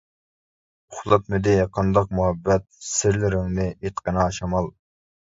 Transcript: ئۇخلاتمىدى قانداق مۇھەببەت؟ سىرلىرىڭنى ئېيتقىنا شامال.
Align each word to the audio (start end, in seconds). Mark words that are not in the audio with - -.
ئۇخلاتمىدى 0.93 1.51
قانداق 1.75 2.15
مۇھەببەت؟ 2.19 2.65
سىرلىرىڭنى 2.85 3.67
ئېيتقىنا 3.75 4.25
شامال. 4.39 4.71